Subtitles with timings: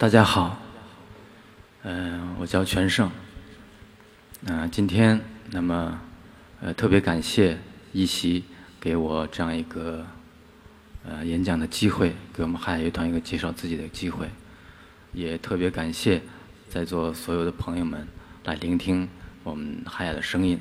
[0.00, 0.56] 大家好，
[1.82, 3.10] 嗯、我叫全胜。
[4.46, 6.00] 嗯、今天那么
[6.62, 7.58] 呃特别感谢
[7.92, 8.42] 一席
[8.80, 10.06] 给我这样一个
[11.04, 14.30] 呃演讲的机会，给我们海乐团一个介绍自己的机会，
[15.12, 16.22] 也特别感谢
[16.70, 18.08] 在座所有的朋友们
[18.46, 19.06] 来聆听
[19.42, 20.58] 我们海雅的声音。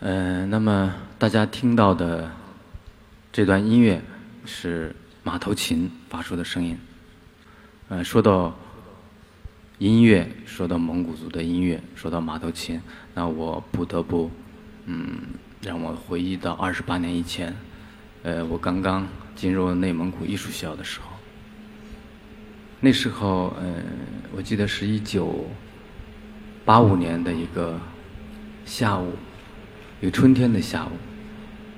[0.00, 2.32] 嗯、那么大家听到的
[3.30, 4.02] 这段音乐
[4.44, 4.92] 是
[5.22, 6.76] 马头琴发出的声音。
[7.90, 8.54] 呃，说到
[9.78, 12.78] 音乐，说到蒙古族的音乐，说到马头琴，
[13.14, 14.30] 那我不得不，
[14.84, 15.20] 嗯，
[15.62, 17.56] 让我回忆到二十八年以前，
[18.24, 21.06] 呃，我刚刚进入内蒙古艺术学校的时候。
[22.80, 23.82] 那时候，呃，
[24.36, 25.46] 我记得是一九
[26.66, 27.80] 八五年的一个
[28.66, 29.14] 下午，
[30.02, 30.90] 一个春天的下午，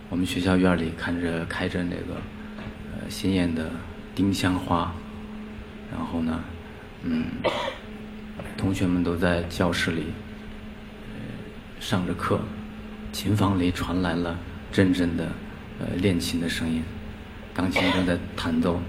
[0.08, 2.16] 我们学校院里看着开着那个
[2.98, 3.70] 呃鲜艳的
[4.12, 4.92] 丁香花。
[5.90, 6.40] 然后呢，
[7.02, 7.24] 嗯，
[8.56, 10.04] 同学们都在教室里、
[11.80, 12.40] 上着课，
[13.12, 14.38] 琴房里传来了
[14.70, 15.28] 阵阵的
[15.80, 16.82] 呃练琴的声音，
[17.52, 18.80] 钢琴正在弹奏，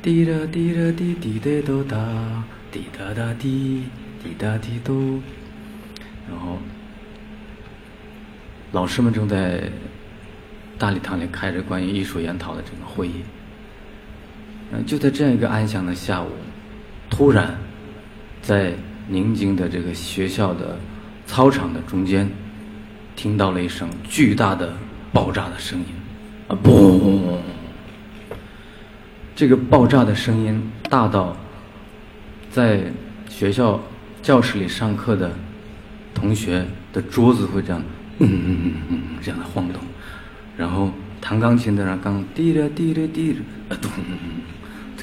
[0.00, 3.84] 滴答滴答滴滴答哆哒，滴答答滴
[4.22, 5.20] 滴答滴哆，
[6.30, 6.58] 然后
[8.72, 9.62] 老师们正在
[10.78, 13.22] 大礼堂里开着关于艺术研讨的这个会议。
[14.72, 16.28] 嗯，就在这样一个安详的下午，
[17.10, 17.54] 突然，
[18.40, 18.72] 在
[19.06, 20.78] 宁静的这个学校的
[21.26, 22.26] 操场的中间，
[23.14, 24.74] 听到了一声巨大的
[25.12, 25.86] 爆炸的声音，
[26.48, 27.36] 啊，嘣！
[29.34, 31.36] 这个爆炸的声音大到，
[32.50, 32.80] 在
[33.28, 33.78] 学校
[34.22, 35.32] 教室里上课的
[36.14, 37.82] 同学的桌子会这样，
[38.20, 39.82] 嗯嗯嗯嗯这样的晃动，
[40.56, 43.90] 然后弹钢琴的人刚滴着滴着滴着，啊咚！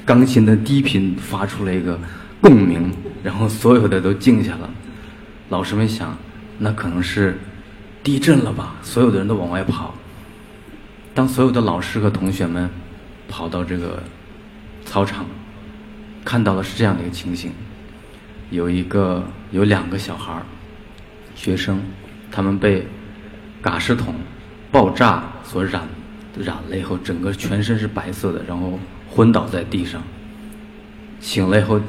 [0.09, 1.99] 钢琴的低频发出了一个
[2.41, 4.67] 共鸣，然后所有的都静下了。
[5.49, 6.17] 老师们想，
[6.57, 7.37] 那可能是
[8.01, 8.75] 地震了吧？
[8.81, 9.93] 所有的人都往外跑。
[11.13, 12.67] 当所有的老师和同学们
[13.27, 14.01] 跑到这个
[14.83, 15.27] 操场，
[16.25, 17.51] 看到的是这样的一个情形：
[18.49, 20.41] 有一个有两个小孩儿，
[21.35, 21.79] 学生，
[22.31, 22.83] 他们被
[23.61, 24.15] 嘎石桶
[24.71, 25.87] 爆炸所染
[26.35, 28.79] 染了以后，整个全身是白色的，然后。
[29.09, 30.01] 昏倒在地上，
[31.19, 31.81] 醒来以后，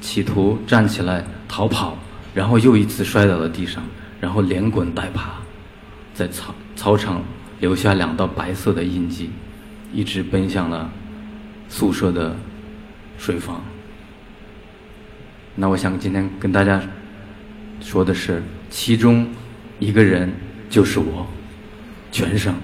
[0.00, 1.96] 企图站起来逃跑，
[2.34, 3.82] 然后又一次摔倒在地上，
[4.20, 5.32] 然后连滚带爬，
[6.14, 7.22] 在操操场
[7.60, 9.30] 留下两道白色的印记，
[9.92, 10.90] 一直奔向了
[11.68, 12.36] 宿舍的
[13.16, 13.62] 水房。
[15.56, 16.80] 那我想今天跟大家
[17.80, 19.26] 说的是，其中
[19.80, 20.32] 一个人
[20.70, 21.26] 就是我，
[22.12, 22.54] 全省。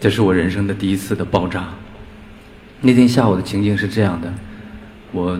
[0.00, 1.68] 这是我人生的第一次的爆炸。
[2.86, 4.30] 那天下午的情景是这样的，
[5.10, 5.38] 我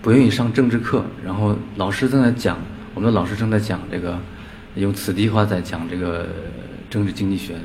[0.00, 2.56] 不愿意上政治课，然后老师正在讲，
[2.94, 4.18] 我们的老师正在讲这个，
[4.76, 6.26] 用此地话在讲这个
[6.88, 7.56] 政治经济学。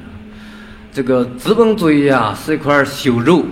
[0.91, 3.45] 这个资本主义啊是一块朽肉，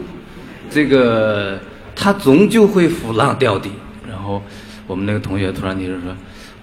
[0.69, 1.57] 这个
[1.95, 3.69] 它终究会腐烂掉的。
[4.05, 4.43] 然后
[4.87, 6.13] 我们那个同学突然提出说：“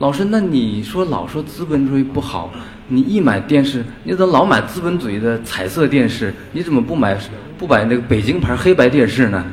[0.01, 2.53] 老师，那你说老说资本主义不好，
[2.89, 6.35] 你一买电视，你怎么老买资本主义的彩色电视？
[6.53, 7.17] 你怎么不买？”
[7.59, 9.45] 不买那个北京牌黑白电视呢？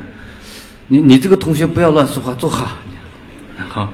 [0.89, 2.77] 你你这个同学不要乱说话，坐好。
[3.57, 3.87] 然后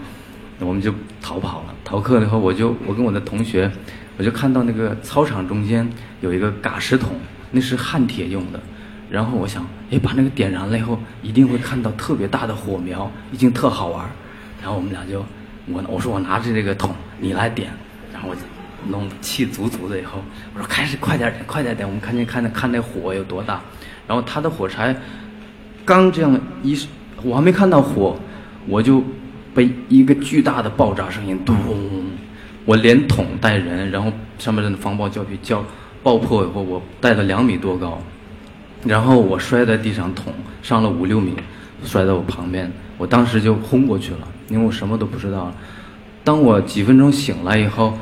[0.60, 1.74] 我们就逃跑了。
[1.86, 3.72] 逃课了以后，我就我跟我的同学，
[4.18, 7.16] 我就看到那个操场中间有一个嘎石桶，
[7.52, 8.60] 那是焊铁用的。
[9.10, 14.06] 然后我想，哎，把那个点燃了以后，一定会看到特别大的火苗，一定特好玩。
[14.62, 15.26] 然后我们俩就，
[15.68, 17.72] 我我说我拿着这个桶，你来点。
[18.12, 18.42] 然后我就
[18.90, 20.20] 弄气足足的以后，
[20.54, 21.88] 我说开始快点点，快点点。
[21.88, 23.62] 我们看见看那看那火有多大。
[24.08, 24.96] 然后他的火柴
[25.86, 26.78] 刚这样一，
[27.24, 28.18] 我还没看到火，
[28.68, 29.04] 我就
[29.54, 31.56] 被一个巨大的爆炸声音咚，
[32.66, 35.64] 我连桶带人，然后上面的防爆胶皮胶
[36.04, 38.02] 爆破以后，我带了两米多高，
[38.84, 41.34] 然后我摔在地上，桶上了五六米，
[41.86, 45.56] 摔在我旁边，我当时就昏过去了，因为我什么都不知道了。
[46.24, 47.98] 当我几分钟醒来以后，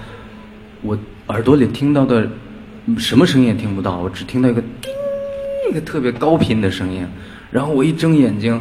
[0.81, 0.97] 我
[1.27, 2.27] 耳朵里听到的
[2.97, 4.91] 什么声音也听不到，我只听到一个叮。
[5.69, 7.05] 一个特别高频的声音，
[7.51, 8.59] 然后我一睁眼睛，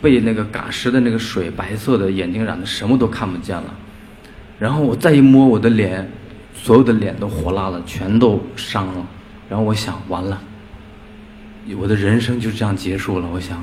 [0.00, 3.74] 被那个嘎石的那个水白色的眼睛染的什么都看不见了。
[4.56, 6.08] 然后我再一摸我的脸，
[6.54, 9.04] 所有的脸都火辣了，全都伤了。
[9.48, 10.40] 然后我想，完了，
[11.76, 13.26] 我的人生就这样结束了。
[13.32, 13.60] 我想，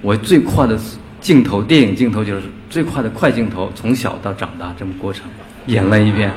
[0.00, 0.80] 我最快的
[1.20, 5.26] 镜头，电影镜头就是最快的快镜头，从小到长大这么过程，
[5.66, 6.32] 演了一遍，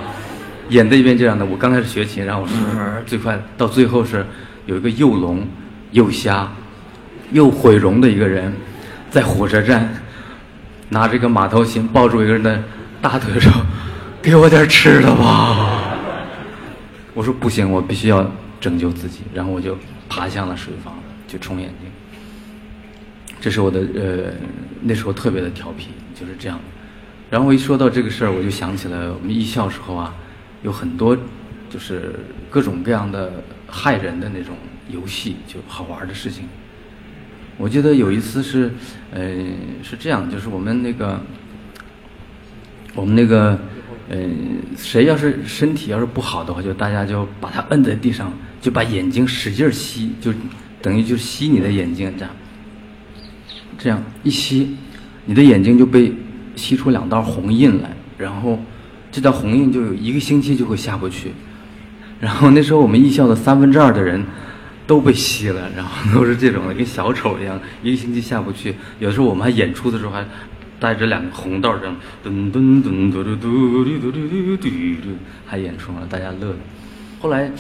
[0.70, 1.46] 演的一遍这样的。
[1.46, 2.58] 我刚开始学琴，然后我说
[3.06, 4.26] 最快到最后是。
[4.66, 5.46] 有一个又聋
[5.92, 6.50] 又瞎
[7.34, 8.54] 又毁容的一个人，
[9.10, 9.94] 在火车站
[10.88, 12.64] 拿着个马头琴抱住一个人的
[13.02, 13.52] 大腿说
[14.24, 15.98] ：“给我点吃的吧。”
[17.14, 18.26] 我说不行，我必须要
[18.62, 19.20] 拯救自己。
[19.34, 19.78] 然后我就
[20.08, 20.94] 爬向了水房，
[21.28, 21.92] 就冲眼睛。
[23.42, 24.32] 这是我的呃，
[24.82, 26.58] 那时候特别的调皮，就是这样。
[27.30, 30.16] 然后一说到这个事儿，我就想起来我们艺校时候啊，
[30.64, 31.16] 有很多
[31.70, 32.16] 就是
[32.50, 33.32] 各种各样的
[33.68, 34.56] 害人的那种
[34.90, 36.46] 游戏，就好玩的事情。
[37.58, 38.72] 我记得有一次是，
[39.12, 39.22] 呃，
[39.84, 41.22] 是这样，就是我们那个，
[42.96, 43.60] 我们那个，
[44.10, 44.18] 呃，
[44.76, 50.34] 谁要是身体要是不好的话，就大家就把他摁在地上，就把眼睛使劲吸，就
[50.82, 52.34] 等于就吸你的眼睛这样。
[53.78, 54.76] 这样一吸，
[55.26, 56.12] 你的眼睛就被
[56.56, 58.58] 吸出两道红印来，然后
[59.14, 61.32] 这道红印就有一个星期就会下不去。
[62.20, 64.26] 然后那时候我们艺校的三分之二的人
[64.88, 68.74] 都被吸了，然后都是这种的，跟小丑一样，一个星期下不去。
[68.98, 70.26] 有的时候我们还演出的时候还
[70.80, 71.96] 带着两个红道这样，
[72.26, 74.70] 噔噔噔嘟嘟嘟嘟嘟嘟嘟，
[75.46, 76.58] 还演出了，大家乐的。
[77.22, 77.52] 后来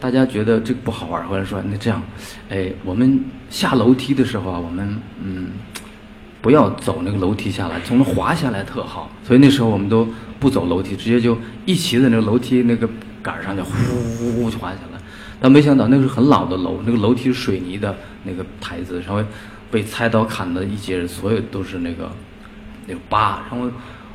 [0.00, 2.02] 大家觉得这个不好玩，后来说那这样，
[2.48, 5.48] 哎，我们下楼梯的时候啊，我们嗯。
[6.42, 9.08] 不要走那个楼梯下来，从那滑下来特好。
[9.24, 10.06] 所以那时候我们都
[10.40, 12.88] 不走楼梯，直接就一骑在那个楼梯那个
[13.22, 13.70] 杆上，就呼
[14.18, 14.98] 呼呼就滑下来。
[15.40, 19.24] 但没想到那个是很老的楼，那个楼梯是水泥的那个台子，稍微
[19.70, 22.10] 被菜刀砍的一截，所有都是那个
[22.88, 23.44] 那个疤。
[23.48, 23.70] 然后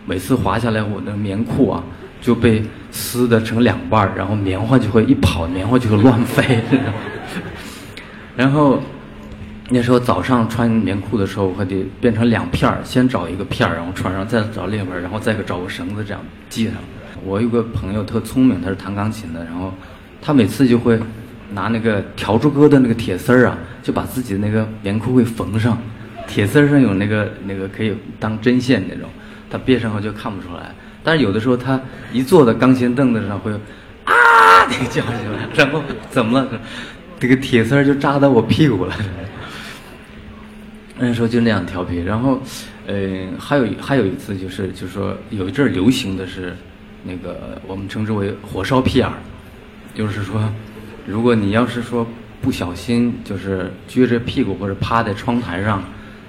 [0.05, 1.81] 每次滑下来，我的棉裤啊
[2.21, 6.59] 就被撕的成两半儿然后棉花就会一跑，棉花就会乱飞。
[8.35, 8.81] 然后。
[9.69, 16.75] 那时候早上穿棉裤的时候，我还得变成两片儿，先找一个片儿，然后穿上，再找另一片儿，然后再找个绳子这样系上。
[17.25, 19.73] 我有个朋友特聪明，他是弹钢琴的，然后
[20.21, 20.97] 他每次就会
[21.51, 25.77] 拿那个笤帚哥的那个铁丝儿啊，就把自己的那个棉裤会缝上。
[26.27, 29.09] 铁丝儿上有那个那个可以当针线那种，
[29.49, 30.73] 他别上后就看不出来。
[31.03, 31.77] 但是有的时候他
[32.13, 33.51] 一坐在钢琴凳子上会
[34.05, 34.13] 啊
[34.69, 36.47] 那个叫起来，然后怎么了？
[37.19, 38.95] 这个铁丝儿就扎到我屁股了。
[40.99, 42.41] 那时候就那样调皮，然后，
[42.87, 46.55] 呃，还有还有一次就是，就是说有一阵儿流行的是，
[47.03, 49.13] 那个我们称之为火烧屁眼儿，
[49.93, 50.41] 就是说，
[51.05, 52.05] 如果你要是说
[52.41, 55.83] 不小心就是撅着屁股或者趴在窗台上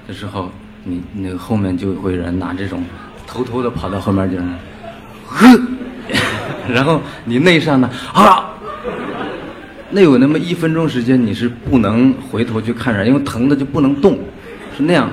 [0.06, 0.52] 的时候，
[0.84, 2.84] 你那个后面就会有人拿这种
[3.26, 4.44] 偷偷的跑到后面就是，
[5.26, 5.60] 呵，
[6.68, 8.52] 然后你那上呢啊，
[9.90, 14.18] 那有那么一分钟时间你是不能回头去看人，因为疼的就不能动。
[14.78, 15.10] 是那样，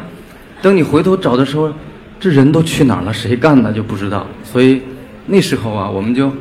[0.62, 1.74] 等你回头找的时候，
[2.20, 3.12] 这人都去哪儿了？
[3.12, 4.28] 谁干的就不知道。
[4.44, 4.84] 所以
[5.26, 6.32] 那时候啊，我们就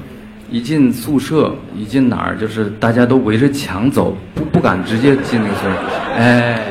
[0.50, 5.70] 一进宿舍，一进哪儿，就是大家都围着墙走，不不敢直接进那个宿舍。
[6.16, 6.66] 哎，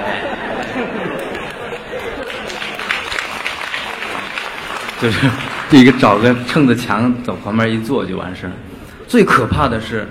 [5.02, 5.28] 就是
[5.72, 8.52] 这一个找个撑着墙走旁边一坐就完事儿。
[9.08, 10.08] 最可怕的是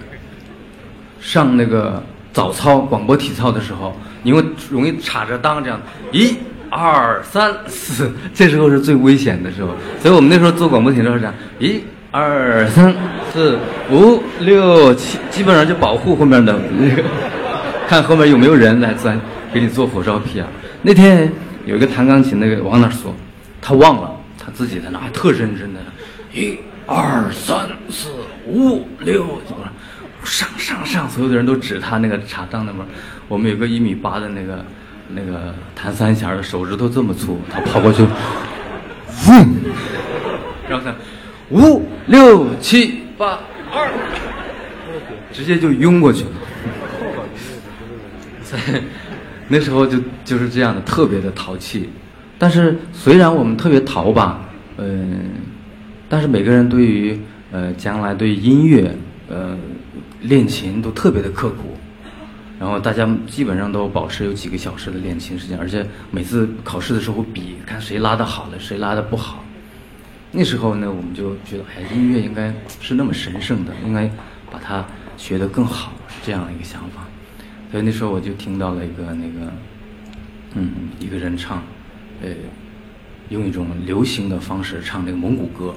[1.21, 2.03] 上那个
[2.33, 3.95] 早操广播体操的时候。
[4.25, 5.83] 因为容易插着裆这样，
[6.13, 6.37] 一、
[6.71, 9.71] 二、三、四， 这时候是最危险的时候。
[10.01, 11.81] 所以我们那时候做广播体操是这样：一、
[12.13, 12.95] 二、三、
[13.33, 13.59] 四、
[13.91, 17.03] 五、六、七，基本上就保护后面的那个，
[17.89, 19.21] 看后面有没有人来钻，
[19.53, 20.47] 给你做火烧屁啊。
[20.83, 21.29] 那天
[21.67, 23.13] 有一个弹钢琴那个往哪说，
[23.61, 24.09] 他忘了，
[24.39, 25.81] 他自己在那特认真的，
[26.33, 28.09] 一、二、三、四、
[28.47, 29.27] 五、六，
[30.25, 32.79] 上上上，所有的人都指他那个插裆那边。
[33.29, 34.65] 我们有个一米八的那个
[35.09, 38.03] 那个弹三弦的，手指头这么粗，他跑过去，
[39.29, 39.49] 嗡，
[40.69, 40.95] 然后他
[41.51, 43.39] 五六七八
[43.73, 43.91] 二，
[45.33, 46.31] 直接就晕过去了。
[48.45, 48.59] 在
[49.49, 51.89] 那时候就就是这样的，特别的淘气。
[52.39, 54.41] 但是虽然我们特别淘吧，
[54.77, 55.31] 嗯，
[56.09, 57.19] 但是每个人对于
[57.51, 58.95] 呃将来对音乐
[60.23, 61.77] 练琴都特别的刻苦。
[62.59, 69.43] 然后大家基本上都保持有几个小时的练琴时间，而且每次考试的时候比看谁拉的好了，谁拉的不好。
[70.31, 74.09] 那时候呢，我们就觉得，哎，音乐应该是那么神圣的，应该
[74.51, 74.85] 把它
[75.17, 77.05] 学得更好，是这样一个想法。
[77.73, 79.53] 所以那时候我就听到了一个那个，
[80.55, 81.63] 嗯，一个人唱，
[82.23, 82.31] 呃，
[83.29, 85.75] 用一种流行的方式唱那个蒙古歌。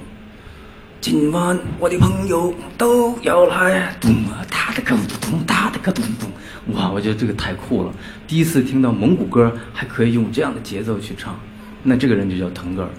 [1.02, 6.30] 今晚我的朋友都要来，咚啊哒的个咚咚哒的个咚咚。
[6.76, 7.94] 哇，我觉得这个太酷了！
[8.28, 11.40] 第一次听到蒙古歌还可以用这样的节奏去唱，
[11.84, 12.90] 那这个人就叫腾格尔。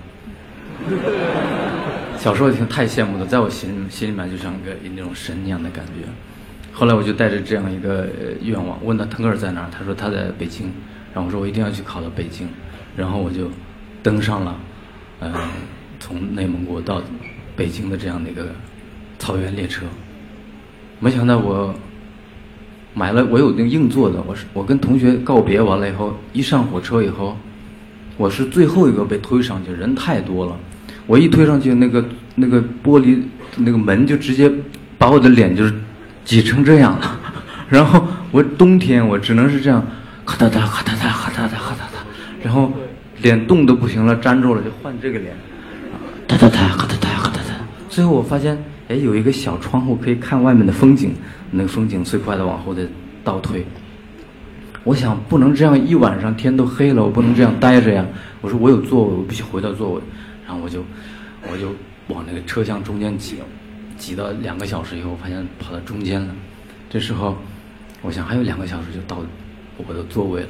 [2.17, 6.09] 小时候听太羡慕了，在我心心里面就像个那种神一样的感觉。
[6.73, 8.09] 后来我就带着这样一个
[8.41, 10.71] 愿望，问他腾格尔在哪，他说他在北京，
[11.13, 12.47] 然后我说我一定要去考到北京，
[12.97, 13.51] 然后我就
[14.01, 14.57] 登上了，
[15.19, 15.33] 呃，
[15.99, 17.03] 从内蒙古到
[17.57, 18.47] 北京的这样的一个
[19.19, 19.87] 草原列车。
[21.01, 21.75] 没想到我
[22.95, 27.37] 买了，我有那个硬座的，我是我跟同学告别完了以后，一上火车以后，
[28.17, 30.57] 我是最后一个被推上去，人太多了，
[31.07, 33.21] 我一推上去，那个那个玻璃
[33.57, 34.51] 那个门就直接
[34.97, 35.75] 把我的脸就是
[36.25, 37.21] 挤成这样了，
[37.69, 39.85] 然后我冬天我只能是这样，
[40.25, 42.07] 咔哒哒咔哒哒咔哒哒咔哒哒，
[42.43, 42.73] 然后
[43.21, 45.37] 脸冻得不行了，粘住了就换这个脸，
[47.97, 48.63] 最后我发现。
[48.89, 51.13] 哎，有一个小窗户可以看外面的风景，
[51.51, 52.87] 那个风景最快的往后的
[53.25, 53.67] 倒退。
[54.85, 58.07] 我想不能这样一晚上天都黑了，我不能这样待着呀。
[58.43, 60.01] 我说我有座位，我必须回到座位。
[60.47, 60.85] 然后我就
[61.51, 61.75] 我就
[62.07, 63.39] 往那个车厢中间挤，
[63.99, 66.33] 挤到两个小时以后，我发现跑到中间了。
[66.89, 67.37] 这时候
[68.03, 69.21] 我想还有两个小时就到
[69.79, 70.49] 我的座位了。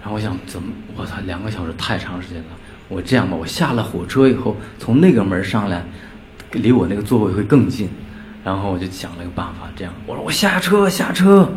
[0.00, 0.72] 然后我想怎么？
[0.96, 2.48] 我操，两个小时太长时间了。
[2.88, 5.84] 我这样吧，我下了火车以后从那个门上来。
[6.52, 7.88] 离我那个座位会更近，
[8.44, 9.92] 然后我就想了个办法，这样。
[10.06, 11.48] 我说我下车下车，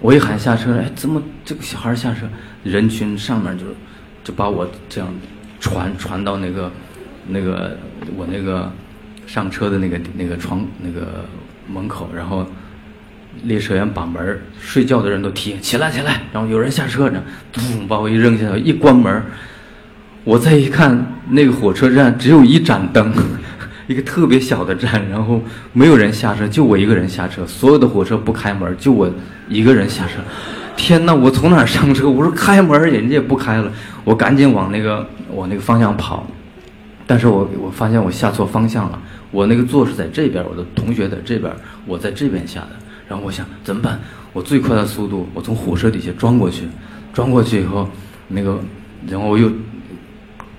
[0.00, 2.26] 我一喊下车，哎，怎么这个小孩下车？
[2.62, 3.64] 人群上面就
[4.22, 5.08] 就把我这样
[5.58, 6.70] 传传到那个
[7.26, 7.76] 那个
[8.16, 8.70] 我那个
[9.26, 11.24] 上车的那个那个窗那个
[11.66, 12.46] 门口，然后
[13.44, 19.22] 列车员把门睡觉的人都提起来起来，然后有人下车呢，咚把我一扔下去，一关门，
[20.22, 23.10] 我再一看那个火车站只有一盏灯。
[23.92, 25.40] 一个特别小的站，然后
[25.74, 27.46] 没有人下车，就我一个人下车。
[27.46, 29.08] 所有的火车不开门，就我
[29.48, 30.14] 一个人下车。
[30.74, 31.14] 天哪！
[31.14, 32.08] 我从哪上车？
[32.08, 33.70] 我说开门，人家也不开了。
[34.02, 36.26] 我赶紧往那个我那个方向跑，
[37.06, 38.98] 但是我我发现我下错方向了。
[39.30, 41.52] 我那个座是在这边，我的同学在这边，
[41.86, 42.70] 我在这边下的。
[43.06, 44.00] 然后我想怎么办？
[44.32, 46.66] 我最快的速度，我从火车底下钻过去，
[47.12, 47.86] 钻过去以后，
[48.28, 48.58] 那个，
[49.06, 49.52] 然后我又。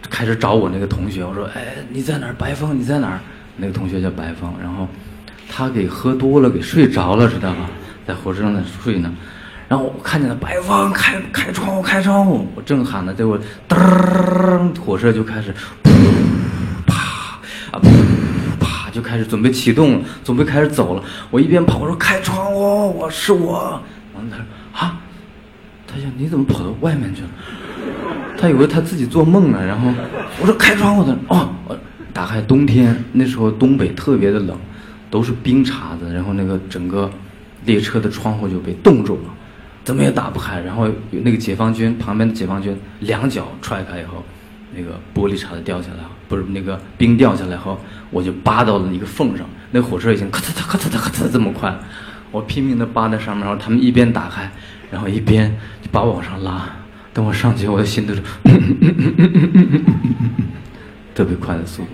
[0.09, 2.33] 开始找我那个同学，我说：“哎，你在哪儿？
[2.33, 3.19] 白峰，你在哪儿？”
[3.55, 4.87] 那个同学叫白峰，然后
[5.47, 7.69] 他给喝多了，给睡着了，知道吧？
[8.07, 9.13] 在火车上在睡呢。
[9.69, 12.47] 然后我看见了白峰，开开窗户，开窗户。
[12.55, 15.53] 我正喊呢，结果噔，火车就开始
[16.85, 16.95] 啪
[17.71, 17.79] 啊
[18.59, 21.03] 啪就开始准备启动了，准备开始走了。
[21.31, 23.81] 我一边跑，我说：“开窗户，我是我。”
[24.13, 24.45] 完了他说
[24.79, 24.99] ：“啊，
[25.87, 27.29] 他说你怎么跑到外面去了？”
[28.43, 29.89] 他以为他自己做梦呢，然后
[30.41, 31.49] 我说开窗户的哦，
[32.11, 34.57] 打开冬天那时候东北特别的冷，
[35.09, 37.09] 都是冰碴子，然后那个整个
[37.63, 39.29] 列车的窗户就被冻住了，
[39.85, 40.59] 怎么也打不开。
[40.59, 44.21] 然后那个解放军旁边的解放军两脚踹开以后，
[44.75, 47.79] 那个玻璃碴子掉下来，不是那个冰掉下来后，
[48.11, 49.47] 我就扒到了一个缝上。
[49.71, 51.73] 那火车已经咔嚓嚓咔嚓咔嚓这么快，
[52.29, 54.51] 我拼命的扒在上面，然后他们一边打开，
[54.91, 55.49] 然后一边
[55.81, 56.67] 就把我往上拉。
[57.13, 58.21] 等我上去，我的心都是
[61.13, 61.89] 特别快的速度。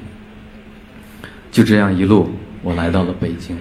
[1.51, 2.29] 就这样一路，
[2.63, 3.57] 我来到了北京，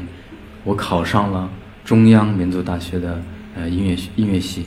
[0.62, 1.50] 我考上了
[1.84, 3.20] 中央民族大学的
[3.56, 4.66] 呃音乐音乐系，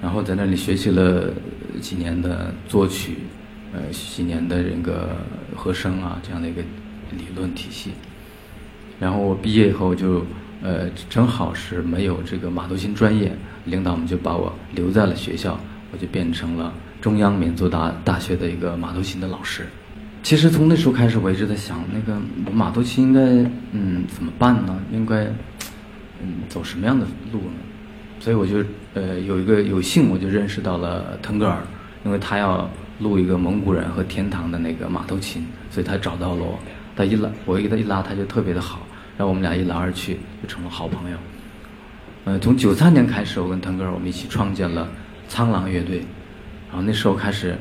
[0.00, 1.30] 然后在那里学习了
[1.82, 3.18] 几年的作曲，
[3.74, 5.10] 呃几年的这个
[5.54, 6.62] 和声啊这样的一个
[7.10, 7.90] 理论体系。
[8.98, 10.24] 然后我毕业以后就
[10.62, 15.60] 呃正好是没有这个马头琴专业，领导们就把我留在了学校。
[15.92, 19.66] 我就变成了中央民族大大学的一个马头琴的老师。
[20.22, 23.20] 其实从那时候开始，我一直在想，那个我马头琴应该
[23.72, 24.78] 嗯怎么办呢？
[24.92, 25.24] 应该
[26.22, 27.54] 嗯走什么样的路呢？
[28.18, 31.58] 所以我就呃有一个有幸，我就认识到了腾格尔，
[32.04, 32.68] 因为他要
[32.98, 36.58] 录一个蒙古人和天堂的那个马头琴，所以他找到了我。
[36.94, 41.16] 他一拉我给他一拉，他就特别的好，然后我们俩一来二去就成了好朋友。
[42.26, 44.86] 呃，从九三年开始，我跟腾格尔我们一起创建了。
[45.30, 45.98] 苍狼乐队，
[46.68, 47.56] 然后那时候开始，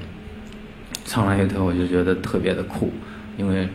[1.05, 2.91] 苍狼乐队我就觉得特别的酷，
[3.37, 3.69] 因为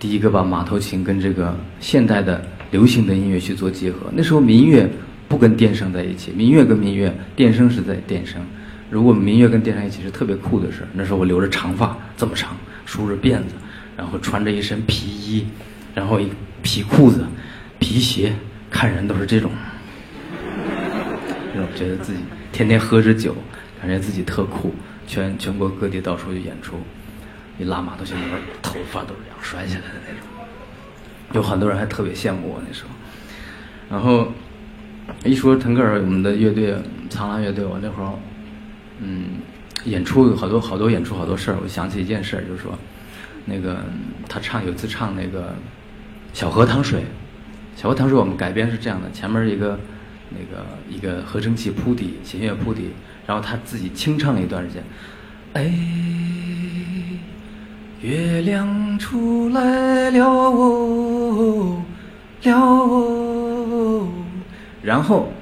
[0.00, 4.10] 第一个把马头琴跟这个现代的流行的音乐去做结合。
[4.14, 4.88] 那时候民乐
[5.28, 8.40] 不跟电声在一起，民乐跟民乐，电声是在电声。
[8.88, 13.54] 如果民乐跟电声一起是特别酷的事那时候我留着长发，这么长，梳着辫子，
[13.98, 15.46] 然后穿着一身皮衣，
[15.94, 16.30] 然后一
[16.62, 17.26] 皮裤子、
[17.78, 18.32] 皮鞋，
[18.70, 19.50] 看人都是这种，
[21.52, 22.20] 这种觉得自己。
[22.56, 23.36] 天天喝着酒，
[23.78, 24.74] 感觉自己特酷，
[25.06, 26.78] 全全国各地到处去演出，
[27.58, 28.16] 一拉马头琴，
[28.62, 30.26] 头发都是这样甩起来的那种。
[31.34, 32.88] 有很多人还特别羡慕我那时候。
[33.90, 34.32] 然后
[35.22, 36.74] 一说腾格尔，我们的乐队
[37.10, 38.10] 苍狼乐队，我那会儿，
[39.00, 39.32] 嗯，
[39.84, 41.58] 演出有好多好多演出好多事儿。
[41.62, 42.72] 我想起一件事儿，就是说，
[43.44, 43.84] 那个
[44.30, 45.40] 他唱有一次唱那个
[46.32, 47.00] 《小河淌水》，
[47.76, 49.78] 《小河淌水》我们改编是这样的，前面一个。
[50.30, 52.90] 那个一个合成器铺底，弦乐铺底，
[53.26, 54.82] 然后他自己清唱了一段时间，
[55.54, 55.72] 哎，
[58.00, 61.82] 月亮出来了哦，
[62.42, 64.08] 了哦，
[64.82, 65.32] 然后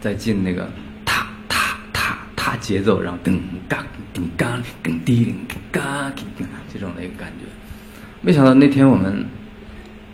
[0.00, 0.68] 再进那个
[1.04, 6.22] 踏踏踏踏节奏，然后噔嘎噔嘎噔滴噔嘎噔
[6.72, 7.44] 这种的一个感觉。
[8.20, 9.24] 没想到那天我们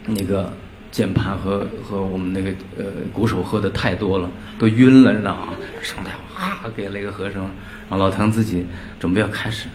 [0.07, 0.53] 那个
[0.95, 5.49] 键盘和和我们那个呃鼓手喝的太多了，都晕了，你知道吗？
[5.83, 7.43] 上台哇给了一个和声，
[7.91, 8.65] 然后老唐自己
[9.01, 9.75] 准备要开始了，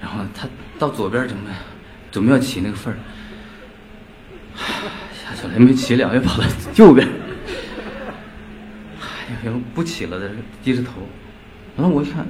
[0.00, 0.46] 然后他
[0.78, 1.50] 到左边准备
[2.12, 2.96] 准备要起那个份儿，
[4.56, 6.44] 下去了也没起了，又跑到
[6.76, 7.08] 右边，
[9.00, 10.92] 哎呀，不起了，在这低着头，
[11.76, 12.24] 然后我一看。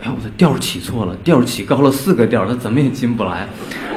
[0.00, 3.48] 哎，我的调起错了，调起高了四个调，他怎么也进不来。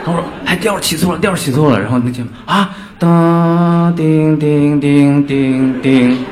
[0.04, 6.24] 他说：“哎，调起错了，调起错了。”然后那键啊，哒叮叮叮叮叮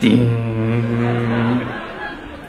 [0.00, 0.28] 叮，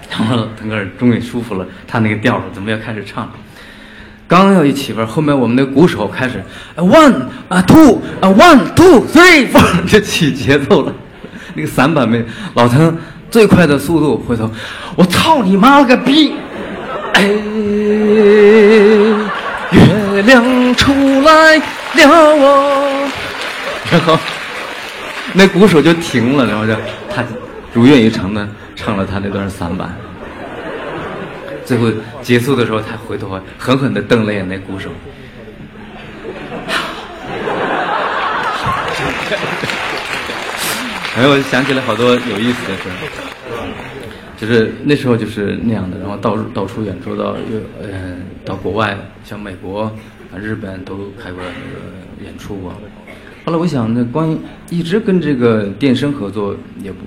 [0.09, 3.31] 然后腾格尔终于舒服了，他那个调了，怎么要开始唱了。
[4.27, 6.43] 刚要一起份，后面我们的鼓手开始
[6.77, 7.13] ，one
[7.47, 10.91] 啊 two 啊 one two three four 就 起节奏了。
[11.53, 12.97] 那个散板没老腾
[13.29, 14.49] 最快的速度回头，
[14.95, 16.33] 我操你妈了个逼！
[17.13, 17.21] 哎，
[19.69, 20.43] 月亮
[20.73, 20.91] 出
[21.21, 23.02] 来了哦，
[23.93, 24.17] 然 后
[25.33, 26.73] 那鼓手就停了，然后就
[27.13, 27.23] 他
[27.73, 29.95] 如愿以偿的唱了他那段散板。
[31.63, 34.89] 最后结束的时候，他回头狠狠的瞪了眼那鼓手。
[41.15, 42.95] 哎，我想起来好多有意思的事儿
[44.35, 49.91] 就是那时候就是那样的，然后到到处演出，到又呃到国外，像美国、啊
[50.41, 52.73] 日本都开过那个演出过。
[53.45, 54.37] 后来我想，那关于
[54.69, 56.99] 一直跟这个电声合作，也不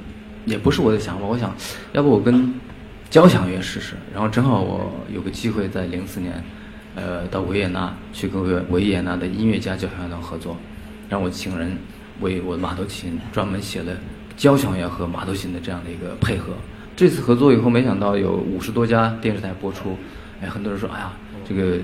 [0.45, 1.27] 也不是我的想法。
[1.27, 1.55] 我想
[1.93, 2.53] 要不我跟
[3.09, 3.95] 交响乐试试。
[4.13, 6.45] 然后正好我有个机会在零四年，
[6.95, 10.57] 呃到维也纳去跟维维也纳的音乐家交响乐团合作，
[11.09, 11.75] 让我请人
[12.21, 13.93] 为我的马头琴专门写了
[14.37, 16.53] 交响乐和马头琴的这样的一个配合。
[16.95, 19.97] 这次合作以后，没想到有五十多家电视台播出，
[20.43, 21.13] 哎，很多人说，哎呀，
[21.49, 21.79] 这个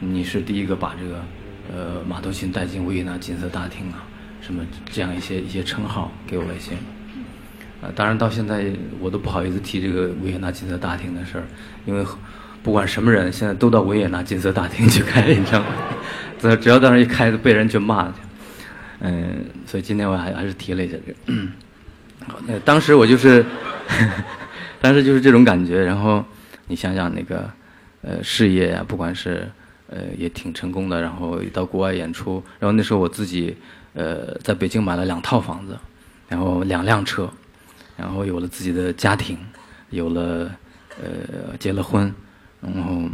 [0.00, 1.22] 你是第一个把这个
[1.72, 4.04] 呃马头琴带进维也纳金色大厅啊，
[4.40, 6.72] 什么这样一些一些称号给我一些，
[7.80, 8.66] 啊，当然到现在
[9.00, 11.44] 我都不好意思提这个维也纳金色大厅的事儿，
[11.86, 12.04] 因为
[12.62, 15.68] 不管什么人现在都到维也纳金色大厅去开演唱会，
[16.40, 18.14] 只 只要到那一开，被人就骂去，
[19.00, 21.42] 嗯，所以今天我还还是提了一下这个，
[22.46, 23.44] 那当时我就是。
[24.80, 26.22] 但是就是这种感觉，然后
[26.66, 27.50] 你想想那个，
[28.02, 29.50] 呃，事业呀，不管是
[29.94, 33.56] 呃也挺成功的，然后到国外演出，然后那时候我自己
[33.92, 35.78] 呃在北京买了两套房子，
[36.28, 37.30] 然后两辆车，
[37.96, 39.38] 然后有了自己的家庭，
[39.90, 40.50] 有了
[41.00, 42.12] 呃结了婚，
[42.60, 43.08] 然后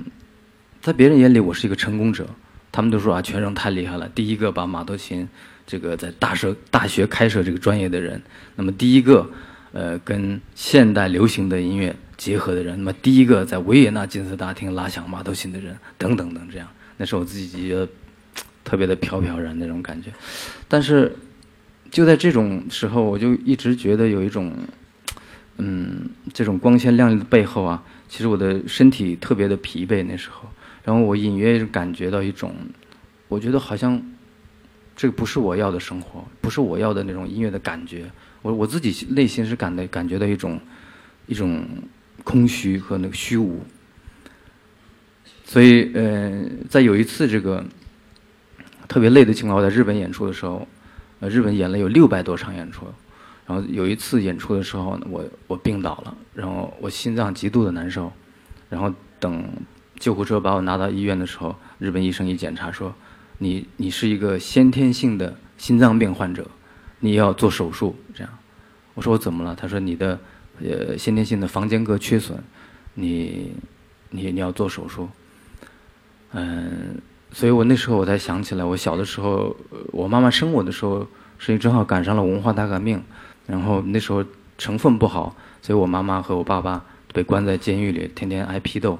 [0.80, 2.26] 在别人眼里我是一个成功者，
[2.72, 5.28] 他们都说啊全胜太厉害了，第一个把马头琴
[5.66, 8.22] 这个在大设大学开设这个专业的人，
[8.56, 9.28] 那么第一个。
[9.72, 17.88] 呃，跟现代流行的音乐结合的人，那么第一个在维也纳金色大厅拉响马头琴的人，等等等，这样，那是我自己觉得
[18.64, 20.10] 特别的飘飘然那种感觉。
[20.66, 21.14] 但是
[21.90, 24.52] 就在这种时候，我就一直觉得有一种，
[25.58, 30.04] 嗯，这种光鲜亮丽的背后啊，其实我的身体特别的疲惫。
[30.04, 30.48] 那时候，
[30.84, 32.54] 然后我隐约感觉到一种，
[33.28, 34.02] 我觉得好像
[34.96, 38.10] 这个不是我要的生活，不是我要的那种音乐的感觉。
[38.42, 40.58] 我我自己内心是感的感觉到一种
[41.26, 41.64] 一种
[42.24, 43.60] 空虚和那个虚无，
[45.44, 47.64] 所以呃，在有一次这个
[48.88, 50.66] 特别累的情况，我在日本演出的时候，
[51.20, 52.86] 呃，日本演了有六百多场演出，
[53.46, 58.12] 然后有一次演出的时候，我我病倒了，然后我心脏极度的难受，
[58.68, 59.44] 然后等
[59.98, 62.94] 救护车把我拿到医院的时候，日本医生一检查说，
[63.38, 66.46] 你你是一个先天性的心脏病患者。
[67.00, 68.32] 你要做手术，这样，
[68.94, 69.54] 我说我怎么了？
[69.54, 70.18] 他说你的
[70.62, 72.38] 呃先天性的房间隔缺损，
[72.94, 73.52] 你
[74.10, 75.08] 你你要做手术，
[76.32, 77.00] 嗯，
[77.32, 79.56] 所以我那时候我才想起来，我小的时候，
[79.92, 81.06] 我妈妈生我的时候，
[81.38, 83.02] 是因为正好赶上了文化大革命，
[83.46, 84.24] 然后那时候
[84.58, 86.84] 成分不好，所以我妈妈和我爸爸
[87.14, 88.98] 被关在监狱里，天天挨批斗，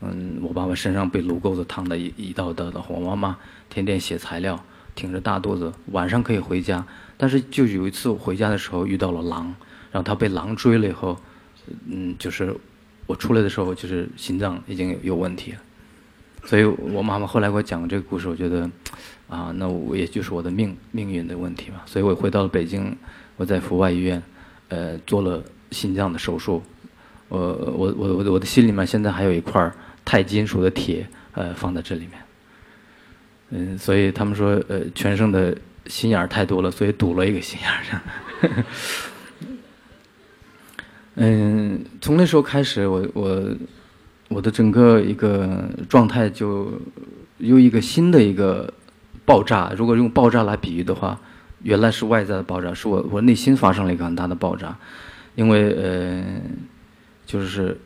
[0.00, 3.36] 嗯，我爸爸身上被炉钩子烫的一一道道的，我妈妈
[3.68, 4.64] 天天写材料，
[4.96, 6.84] 挺着大肚子，晚上可以回家。
[7.16, 9.44] 但是就有一次我回家的时候遇到了狼，
[9.92, 11.16] 然后他被狼追了以后，
[11.86, 12.52] 嗯，就是
[13.06, 15.58] 我出来的时候就是心脏已经有有问题了，
[16.44, 18.68] 所以我妈妈后来给我讲这个故事，我觉得
[19.28, 21.82] 啊，那我也就是我的命命运的问题吧。
[21.86, 22.96] 所以我回到了北京，
[23.36, 24.22] 我在阜外医院，
[24.68, 26.62] 呃，做了心脏的手术。
[27.28, 29.72] 我我我我我的心里面现在还有一块
[30.04, 32.12] 钛金属的铁呃放在这里面。
[33.50, 35.56] 嗯，所以他们说呃全胜的
[35.86, 38.00] 心眼儿太多了，所以堵了一个心眼儿上。
[41.14, 43.42] 嗯，从那时候开始，我我
[44.28, 46.70] 我的整个一个状态就
[47.38, 48.72] 有一个新的一个
[49.24, 49.72] 爆炸。
[49.76, 51.18] 如果用爆炸来比喻的话，
[51.62, 54.76] 原来是外在的爆炸，是我我内心发生了一个很大的爆炸，
[55.36, 56.24] 因为呃，
[57.24, 57.78] 就是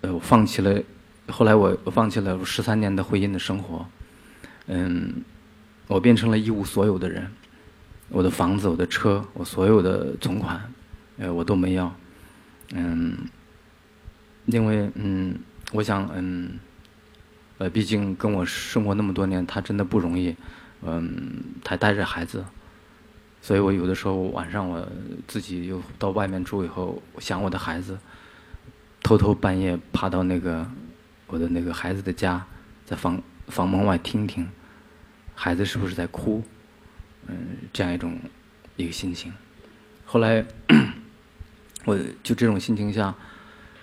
[0.00, 0.80] 呃我放弃了，
[1.28, 3.84] 后来我我放弃了十三年的婚姻的生活，
[4.68, 5.24] 嗯，
[5.86, 7.30] 我变成了一无所有的人，
[8.10, 10.60] 我的房子、我的车、我所有的存款，
[11.18, 11.92] 呃我都没要。
[12.74, 13.16] 嗯，
[14.44, 15.34] 因为嗯，
[15.72, 16.58] 我想嗯，
[17.56, 20.36] 呃，毕竟跟我生活那么多年，他真的不容易，
[20.82, 21.32] 嗯，
[21.64, 22.44] 他带着孩子，
[23.40, 24.86] 所以我有的时候晚上我
[25.26, 27.98] 自己又到外面住以后，想我的孩子，
[29.02, 30.70] 偷偷半夜爬到那个
[31.26, 32.44] 我的那个孩子的家，
[32.84, 34.46] 在房房门外听听，
[35.38, 36.42] 孩子是不是在哭，
[37.28, 37.36] 嗯，
[37.72, 38.18] 这样一种
[38.74, 39.32] 一个心情，
[40.04, 40.44] 后来。
[41.84, 43.14] 我就这种心情下，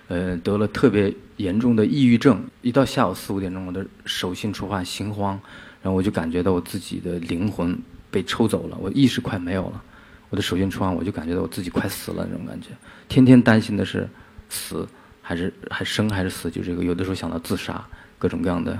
[0.10, 2.46] 呃，得了特别严重的抑郁症。
[2.62, 5.40] 一到下午四五点钟，我的手心出汗、心慌，
[5.82, 7.76] 然后我就感觉到我自己的灵魂
[8.12, 9.82] 被抽走了，我意识快没有了。
[10.30, 12.68] 我的手心出汗，我就感觉到我自己快死了那种感觉。
[13.08, 14.08] 天天担心的是
[14.50, 14.88] 死
[15.24, 17.84] 还是还生还是死，就这个有的时候想到自杀，
[18.20, 18.78] 各种各样的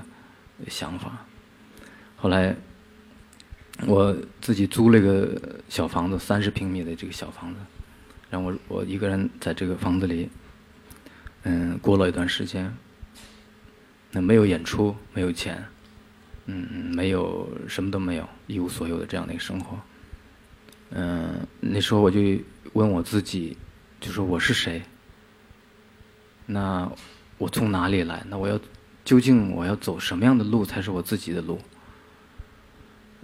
[0.68, 1.26] 想法。
[2.16, 2.56] 后来
[3.86, 7.60] 我自己租了一个小房子，三十平米的这个小房子。
[8.30, 10.30] 然后我我一个人在这个房子里，
[11.44, 12.74] 嗯，过了一段时间，
[14.12, 15.64] 那没有演出，没有钱，
[16.46, 19.80] 嗯，没有什么都没有，一无所有的这样的一个生活。
[20.92, 22.20] 嗯，那时候我就
[22.74, 23.58] 问我自己，
[24.00, 24.82] 就说我是谁？
[26.46, 26.92] 那
[27.38, 28.24] 我从哪里来？
[28.30, 28.60] 那我要
[29.04, 31.60] 究竟我要走什么样的路才是我自己的路？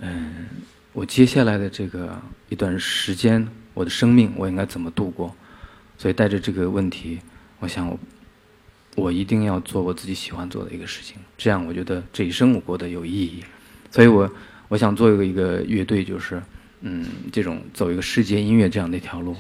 [0.01, 0.47] 嗯，
[0.91, 3.47] 我接下来的这个一段时间。
[3.73, 5.33] 我的生命我应该怎么度过？
[5.97, 7.21] 所以带着这个问题，
[7.59, 7.97] 我想我
[8.97, 13.41] 我一定要做我自己喜欢做的一个事情，这样我觉得这一生我过得有意义。
[13.89, 14.29] 所以我
[14.67, 16.43] 我想做一个一个乐队，就是
[16.81, 19.37] 嗯，这种走一个世界音乐这样的一条路。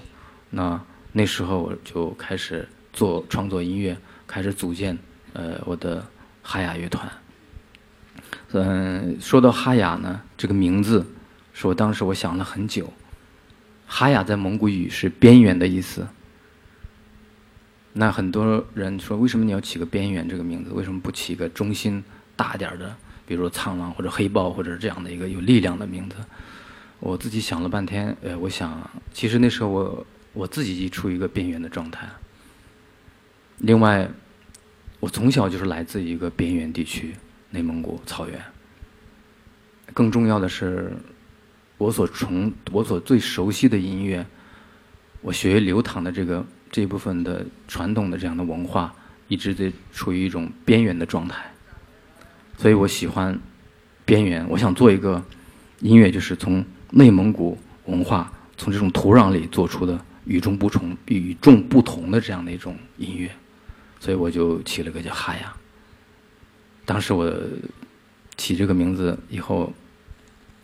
[0.49, 4.97] 那那时候我就开始做创作音乐，开始组建
[5.33, 6.07] 呃我的
[6.41, 7.11] 哈雅乐团。
[8.53, 11.05] 嗯，说到哈雅呢，这个名字
[11.53, 12.91] 是我当时我想了很久。
[13.87, 16.07] 哈雅在蒙古语是边缘的意思。
[17.93, 20.71] 那很多人说，为什么你要起个边缘这个名字？
[20.71, 22.03] 为什么不起个中心
[22.35, 26.15] 大点的，比如说苍狼或者黑豹或者这样的一个有力量的名字？
[26.99, 32.07] 我自己想了半天，呃，我想，其实那时候我我自己已处于一个边缘的状态。
[33.57, 34.09] 另外，
[34.99, 37.15] 我从小就是来自一个边缘地区，
[37.51, 38.41] 内蒙古草原。
[39.93, 40.91] 更重要的是。
[41.77, 44.23] 我所从我所最熟悉的音乐，
[45.21, 48.93] 我血液流淌的这个这部分的传统的这样的文化，
[49.27, 51.43] 一直在处于一种边缘的状态，
[52.55, 53.35] 所以我喜欢
[54.05, 54.47] 边缘。
[54.47, 55.19] 我想做一个
[55.79, 63.31] 音乐，就是从内蒙古文化从这种土壤里做出的与众不同、与众不同的这样的一种音乐，
[63.99, 65.51] 所以我就起了个叫哈雅。
[66.91, 67.31] 当时我
[68.35, 69.71] 起这个名字以后。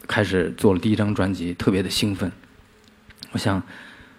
[0.09, 2.31] 开始做了第一张专辑，特别的兴奋。
[3.31, 3.61] 我想，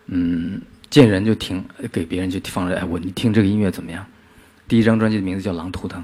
[0.05, 2.77] 嗯，见人就听，给别人就放着。
[2.77, 4.05] 哎，我你听这个音乐怎么样？
[4.69, 6.03] 第一张专辑的名字叫《狼图腾》。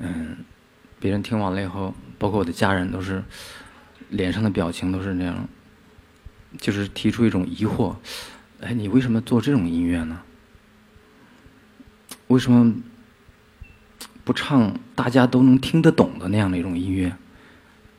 [0.00, 0.36] 嗯，
[1.00, 3.24] 别人听完了以后，包括我的家人，都是
[4.10, 5.48] 脸上的表情都是那样，
[6.58, 7.96] 就是提出一种疑惑：
[8.60, 10.20] 哎，你为什么做这种音乐呢？
[12.26, 12.74] 为什么
[14.26, 17.14] 不唱大家都能听得懂的那样的一种音乐？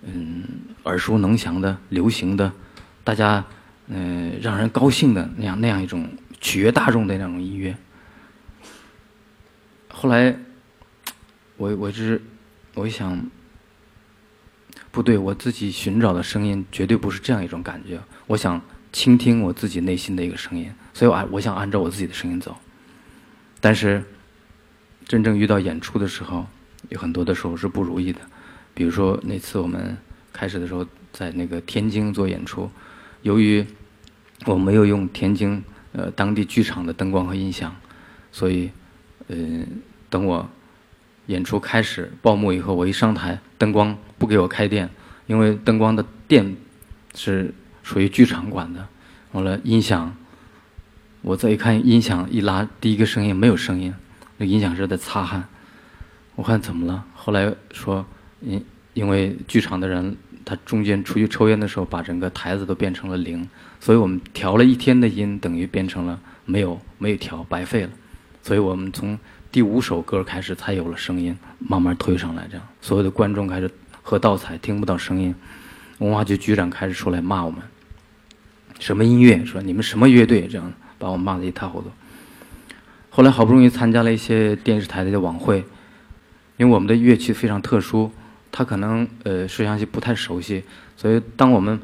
[0.01, 0.43] 嗯，
[0.83, 2.51] 耳熟能详的、流行的，
[3.05, 3.45] 大家
[3.87, 6.05] 嗯让人高兴的那样那样一种
[6.41, 7.77] 取悦大众的那种音乐。
[9.87, 10.35] 后来，
[11.55, 12.21] 我我是
[12.73, 13.25] 我一想，
[14.91, 18.01] 不对，我自己寻找的声音绝对不是这样一种感觉。
[18.27, 18.61] 我想
[18.91, 22.57] 倾听我自己内心的一个声音，所以我我想按照我自己的声音走。
[23.61, 24.03] 但是，
[25.07, 26.45] 真正遇到演出的时候，
[26.89, 28.19] 有很多的时候是不如意的。
[28.73, 29.97] 比如说那次我们
[30.33, 32.69] 开始的时候在那个天津做演出，
[33.21, 33.65] 由于
[34.45, 37.75] 我没有用天津呃当地剧场的灯光和音响，
[38.31, 38.69] 所以
[39.27, 39.35] 呃
[40.09, 40.47] 等我
[41.27, 44.89] 演出开始报幕以后，我一上台灯光不给我开电，
[45.25, 46.55] 因为灯光的电
[47.15, 48.87] 是属于剧场管的。
[49.31, 50.15] 完了音响，
[51.21, 53.93] 我再一看音响一拉，第一个声音没有声音，
[54.37, 55.47] 那音响师在擦汗。
[56.35, 57.03] 我看怎么了？
[57.15, 58.05] 后来说，
[58.41, 67.89] 因因为剧场的人他中间出去抽烟的时候，把整个台子都变成了零，所以我们调了一天的音，等于变成了没有没有调，白费了。
[68.43, 69.17] 所以我们从
[69.51, 73.69] 第五首歌开始才有了声音，慢慢推上来，这样所有的观众开始
[74.03, 75.33] 喝倒彩，听不到声音。
[75.97, 77.59] 文化局局长开始出来骂我们，
[78.79, 79.43] 什么音乐？
[79.43, 80.47] 说你们什么乐队？
[80.47, 81.89] 这样把我骂得一塌糊涂。
[83.17, 85.65] 后来好不容易参加了一些电视台的晚会。
[86.57, 88.11] 因为我们的乐器非常特殊，
[88.51, 90.63] 他可能呃摄像机不太熟悉，
[90.95, 91.79] 所以当我们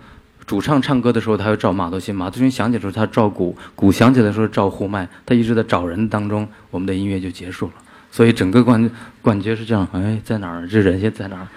[0.46, 5.10] 主唱唱歌的时候，他要照马头琴；马头琴响起的时候，他照鼓；鼓响起的时候，照呼麦。
[5.26, 7.74] 他一直在找人当中，我们的音乐就结束了。
[8.12, 8.92] 所以整个感
[9.24, 10.68] 感觉是这样：哎，在哪儿？
[10.68, 11.48] 这人现在哪儿？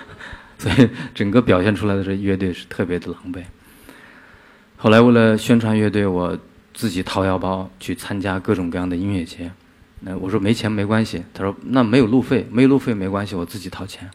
[0.56, 3.42] 所以整个表现出来的这乐队是特别的狼狈。
[4.78, 6.38] 后来为了宣传乐队，我
[6.78, 9.50] 自己掏腰包去参加各种各样的音乐节。
[10.02, 14.08] 那我说没钱没关系，他说那没有路费，没有路费没关系，我自己掏钱。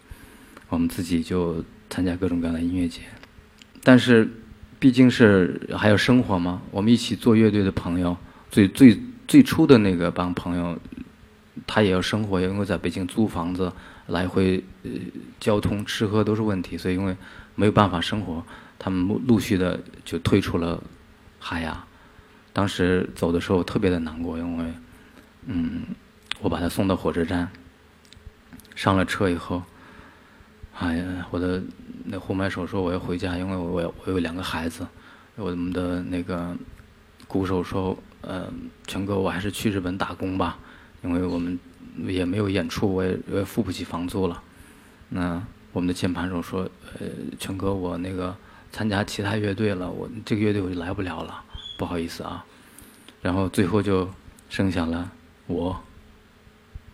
[0.69, 3.01] 我们自己就参加各种各样的音乐节，
[3.83, 4.29] 但是
[4.79, 6.61] 毕竟是还有生活嘛。
[6.71, 8.15] 我们一起做乐队的朋友，
[8.49, 8.97] 最最
[9.27, 10.79] 最初的那个帮朋友，
[11.67, 13.69] 他也要生活，因为在北京租房子，
[14.07, 14.91] 来回呃
[15.37, 17.13] 交通吃喝都是问题，所以因为
[17.55, 18.41] 没有办法生活，
[18.79, 20.81] 他们陆续的就退出了
[21.39, 21.85] 海牙。
[22.53, 24.65] 当时走的时候特别的难过，因为。
[25.45, 25.81] 嗯，
[26.39, 27.49] 我把他送到火车站，
[28.75, 29.61] 上了车以后，
[30.79, 31.61] 哎呀，我的
[32.05, 34.87] 那呼麦手说我要回家，因为我我我有两个孩子。
[35.35, 36.55] 我们的那个
[37.27, 38.47] 鼓手说，呃，
[38.87, 40.57] 全哥，我还是去日本打工吧，
[41.03, 41.59] 因为我们
[42.05, 44.41] 也没有演出，我也我也付不起房租了。
[45.09, 48.33] 那我们的键盘手说，呃，全哥，我那个
[48.71, 51.43] 参加其他乐队了，我这个乐队我就来不了了，
[51.83, 52.45] 不好意思啊。
[53.21, 54.09] 然后最后就
[54.47, 55.11] 剩下了。
[55.47, 55.83] 我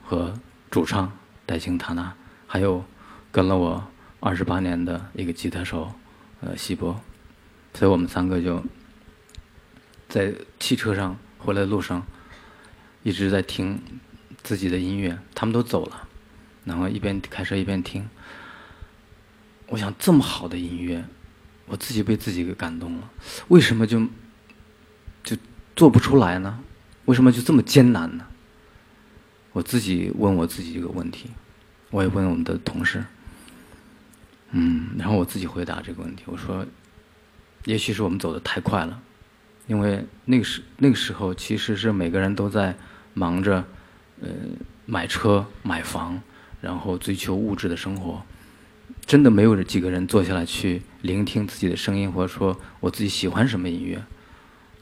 [0.03, 0.33] 和
[0.71, 2.11] 主唱戴青塔纳，
[2.47, 2.83] 还有
[3.31, 3.87] 跟了我
[4.19, 5.93] 二十八年的一个吉他手，
[6.41, 6.99] 呃，西伯，
[7.75, 8.63] 所以我们三个就
[10.07, 12.03] 在汽车上回来的路上
[13.03, 13.79] 一直在听
[14.41, 15.19] 自己的音乐。
[15.35, 16.07] 他们都走了，
[16.65, 18.09] 然后一边开车一边听。
[19.67, 21.05] 我想这么好的音乐，
[21.67, 23.07] 我自己被自己给感动了。
[23.49, 24.01] 为什么就
[25.79, 26.59] 做不出来呢？
[27.05, 28.25] 为什么就这么艰难呢？
[29.53, 31.29] 我自己问我自己一个问题，
[31.89, 33.01] 我也问我们的同事，
[34.51, 36.23] 嗯，然后我自己回答这个问题。
[36.25, 36.65] 我说，
[37.63, 39.01] 也许是我们走的太快了，
[39.67, 42.75] 因为那个时那个时候其实是每个人都在
[43.13, 43.63] 忙着，
[44.19, 44.27] 呃，
[44.85, 46.21] 买车买房，
[46.59, 48.21] 然后追求物质的生活，
[49.05, 54.03] 真的没有几个人坐下来去聆听自己的声音，或者说我自己喜欢什么音乐。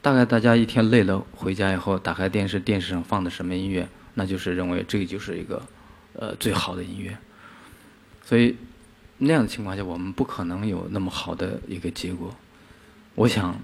[0.08, 3.86] 大概大家一天累了回家以后，打开电视，电视上放的什么音乐？
[4.14, 5.62] 那就是认为这个就是一个，
[6.14, 7.18] 呃，最好的音乐，
[8.24, 8.56] 所以
[9.18, 12.34] 那样的情况下，我们不可能有那么好的一个结果。
[13.16, 13.60] 我想，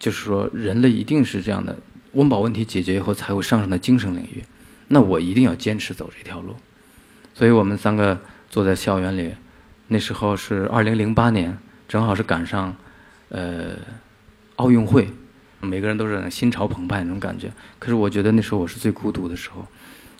[0.00, 1.78] 就是说，人类一定是这样的，
[2.14, 4.42] 温饱问题解决以后，才会上升到精神领域。
[4.88, 6.56] 那我一定要坚持走这条路。
[7.34, 8.20] 所以我们三个
[8.50, 9.32] 坐在校园里，
[9.86, 12.74] 那时候是二零零八年，正好是赶上，
[13.28, 13.76] 呃，
[14.56, 15.08] 奥运会。
[15.62, 19.64] 每个人都是心潮澎湃那种感觉，可是我觉得那时候我是最孤独的时候。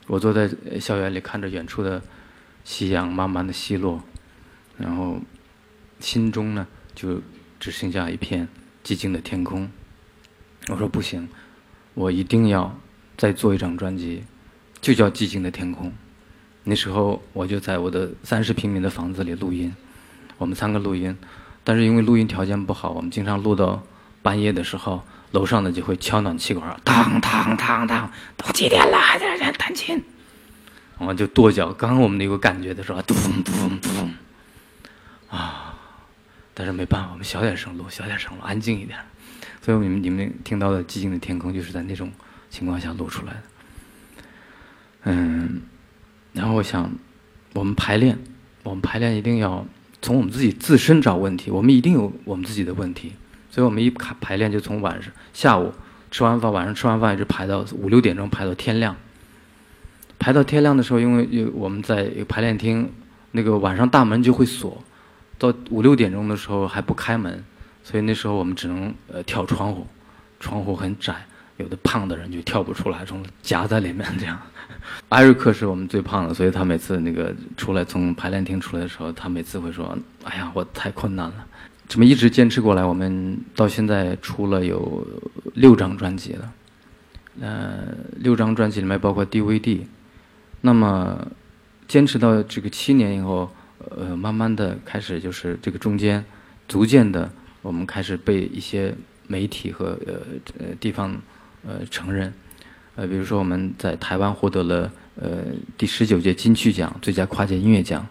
[0.07, 0.49] 我坐在
[0.81, 2.01] 校园里看着远处的
[2.65, 4.03] 夕阳慢慢的西落，
[4.79, 5.21] 然后
[5.99, 7.21] 心中呢就
[7.59, 8.49] 只剩下一片
[8.85, 9.69] 寂静的天空。
[10.69, 11.29] 我说不行，
[11.95, 12.77] 我一定要
[13.17, 14.23] 再做一张专辑，
[14.81, 15.89] 就叫《寂静的天空》。
[16.65, 19.75] 那时候我就在我的三十平米的房子里录音，
[20.39, 21.17] 我们三个录音，
[21.65, 23.83] 但是因为录音条件不好，我们经常录到
[24.23, 25.03] 半夜的时候。
[25.33, 30.03] 楼上的就会敲暖气管，当当当当，都几点了还在这弹琴，
[30.99, 31.73] 我们就跺脚。
[31.73, 34.11] 刚刚我们那个感觉的时候，咚咚咚，
[35.29, 35.75] 啊！
[36.55, 38.99] 但是没办法，我们小点声录，小点声录，安静一点。
[39.63, 42.13] 所以你们你们听到的寂静的天空，就是在那种
[42.51, 43.43] 情况下录出来的。
[45.05, 45.63] 嗯，
[46.35, 46.93] 然后我想，
[47.55, 48.19] 我们排练，
[48.65, 49.67] 我们排练一定要
[50.03, 53.15] 从我们自己自身找问题，我们一定有我们自己的问题。
[53.53, 55.71] 所以我们一排排练就从晚上下午
[56.11, 58.97] 吃完饭，晚上吃完饭一直排到五六点钟，排到天亮。
[60.19, 62.91] 排到天亮的时候，因为有我们在排练厅，
[63.33, 64.83] 那个晚上大门就会锁，
[65.37, 67.45] 到五六点钟的时候还不开门，
[67.85, 69.87] 所以那时候我们只能呃跳窗户，
[70.41, 71.27] 窗户很窄，
[71.59, 74.41] 有的胖的人就跳不出来，从夹在里面这样。
[75.11, 81.47] 艾瑞克是我们最胖的，所以他每次那个出来从排练厅出来的时候，他每次会说：“哎呀，我太困难了。”
[81.93, 85.07] 这么一直坚持过来，我们到现在出了有
[85.53, 86.53] 六张专辑了，
[87.39, 89.81] 呃，六张专辑里面包括 DVD。
[90.63, 91.29] 那么，
[91.87, 93.51] 坚持到这个七年以后，
[93.91, 96.25] 呃，慢慢的开始就是这个中间，
[96.67, 98.95] 逐渐的我们开始被一些
[99.27, 100.15] 媒体和呃
[100.61, 101.15] 呃地方
[101.63, 102.33] 呃承认，
[102.97, 105.45] 呃，比如说我们在台湾获得了呃
[105.77, 108.07] 第十九届金曲奖最佳跨界音乐奖，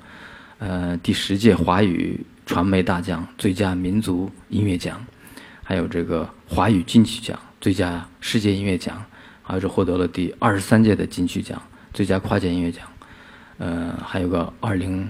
[0.59, 5.01] 呃第十届华语传媒大奖最佳民族音乐奖，
[5.63, 9.01] 还有这个华语金曲奖最佳世界音乐奖。
[9.41, 11.61] 还是获得了第二十三届的金曲奖
[11.93, 12.85] 最佳跨界音乐奖，
[13.57, 15.09] 呃，还有个二零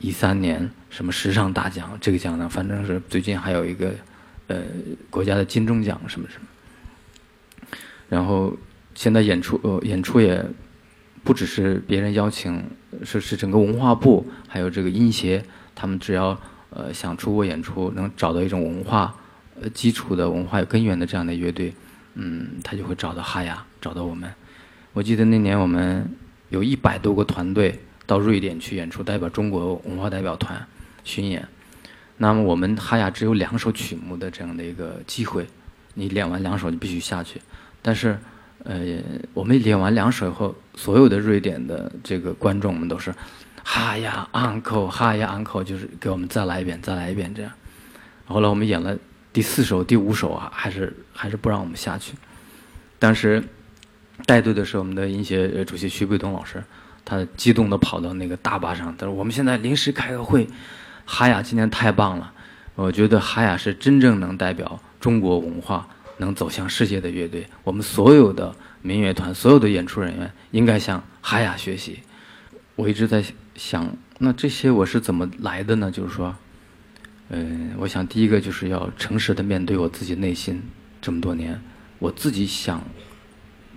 [0.00, 3.90] 一三年什么时尚大奖，这个奖呢，反正是最近还有一个
[4.48, 4.62] 呃
[5.08, 6.46] 国家的金钟奖什么什么。
[8.10, 8.54] 然后
[8.94, 10.44] 现在演出呃演出也
[11.24, 12.62] 不只是别人邀请，
[13.02, 15.42] 是是整个文化部还有这个音协，
[15.74, 16.38] 他们只要
[16.74, 19.14] 呃想出国演出，能找到一种文化
[19.60, 21.72] 呃基础的文化有根源的这样的乐队。
[22.14, 24.30] 嗯，他就会找到哈雅，找到我们。
[24.92, 26.06] 我记得那年我们
[26.50, 30.62] 有一百多个团队到瑞典去演出，代表中国文化代表团
[31.04, 31.48] 巡演。
[32.18, 35.46] 那么我们哈雅只有两首曲目的这样的一个机会，
[35.94, 37.40] 你练完两首就必须下去。
[37.80, 38.18] 但是，
[38.64, 38.98] 呃，
[39.32, 43.12] 我们练完两首以后，所有的瑞典的这个观众们都是
[43.64, 47.50] 哈呀 uncle，哈呀 uncle，就是给我们再来一遍，再来一遍这样。
[48.26, 48.96] 后来我们演了。
[49.34, 52.12] 第四首、第五首啊，还是还是不让我们下去。
[52.98, 53.42] 当时
[54.26, 56.62] 带队的是我们的音协主席徐北东老师，
[57.02, 60.46] 他激动地跑到那个大巴上，他说：“我们现在临时开个会，
[61.06, 62.30] 哈雅今天太棒了，
[62.74, 67.46] 我觉得哈雅是真正能代表中国文化、能走向世界的乐队。
[67.64, 72.00] 我们所有的民乐团、所有的演出人员应该向哈雅学习。”
[72.76, 73.24] 我一直在
[73.62, 75.88] 想，那这些我是怎么来的呢？
[75.88, 76.34] 就是说。
[77.28, 80.60] 嗯，我想第一个就是要诚实的面对我自己内心。
[81.00, 81.58] 这么多年，
[82.00, 82.82] 我自己想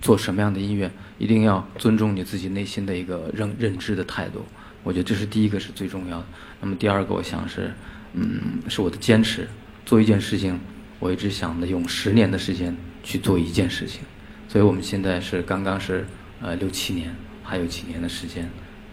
[0.02, 4.44] 做什么样的音乐，一定要尊重你自己内心的一个认认知的态度。
[4.82, 6.26] 我觉得这是第一个是最重要的。
[6.60, 7.72] 那么第二个，我想是，
[8.12, 9.48] 嗯，是我的坚持。
[9.86, 10.58] 做一件事情，
[10.98, 14.00] 我一直想的用十年的时间去做一件事情。
[14.48, 16.04] 所以我们现在是刚刚是
[16.42, 18.50] 呃六七年，还有几年的时间，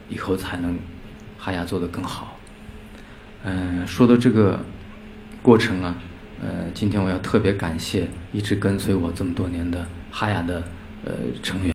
[0.10, 0.78] 以后才能
[1.38, 2.38] 哈雅做得更好。
[3.44, 4.60] 嗯，说到这个
[5.42, 5.96] 过程啊，
[6.42, 10.64] 呃，今天我要特别感谢一直跟随我这么多年的哈雅的
[11.06, 11.12] 呃
[11.42, 11.72] 成员。